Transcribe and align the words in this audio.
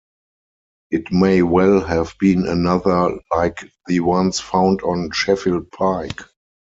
It 0.89 1.11
may 1.11 1.43
well 1.43 1.79
have 1.81 2.15
been 2.19 2.47
another 2.47 3.19
like 3.31 3.59
the 3.85 3.99
ones 3.99 4.39
found 4.39 4.81
on 4.81 5.11
Sheffield 5.11 5.69
Pike. 5.69 6.21